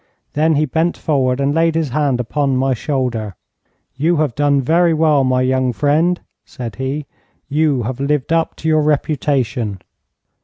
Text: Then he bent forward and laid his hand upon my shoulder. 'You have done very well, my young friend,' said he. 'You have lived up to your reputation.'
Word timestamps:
Then 0.33 0.55
he 0.55 0.65
bent 0.65 0.97
forward 0.97 1.39
and 1.39 1.53
laid 1.53 1.75
his 1.75 1.89
hand 1.89 2.19
upon 2.19 2.57
my 2.57 2.73
shoulder. 2.73 3.35
'You 3.95 4.15
have 4.15 4.33
done 4.33 4.59
very 4.59 4.95
well, 4.95 5.23
my 5.23 5.43
young 5.43 5.73
friend,' 5.73 6.21
said 6.43 6.77
he. 6.77 7.05
'You 7.47 7.83
have 7.83 7.99
lived 7.99 8.33
up 8.33 8.55
to 8.55 8.67
your 8.67 8.81
reputation.' 8.81 9.79